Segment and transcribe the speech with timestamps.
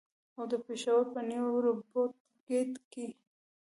[0.37, 2.13] او د پېښور په نیو رمپوره
[2.47, 3.07] ګېټ کې.